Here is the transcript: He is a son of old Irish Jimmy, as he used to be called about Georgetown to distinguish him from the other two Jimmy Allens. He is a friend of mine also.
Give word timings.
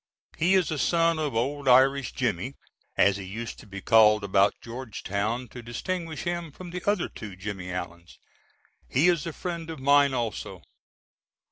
He 0.35 0.55
is 0.55 0.71
a 0.71 0.79
son 0.79 1.19
of 1.19 1.35
old 1.35 1.67
Irish 1.67 2.13
Jimmy, 2.13 2.55
as 2.97 3.17
he 3.17 3.23
used 3.23 3.59
to 3.59 3.67
be 3.67 3.81
called 3.81 4.23
about 4.23 4.55
Georgetown 4.59 5.47
to 5.49 5.61
distinguish 5.61 6.23
him 6.23 6.51
from 6.51 6.71
the 6.71 6.81
other 6.89 7.07
two 7.07 7.35
Jimmy 7.35 7.71
Allens. 7.71 8.17
He 8.89 9.09
is 9.09 9.27
a 9.27 9.31
friend 9.31 9.69
of 9.69 9.77
mine 9.79 10.15
also. 10.15 10.63